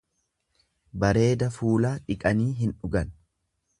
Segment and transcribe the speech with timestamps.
[1.03, 3.13] Bareeda fuulaa dhiqanii hindhugan.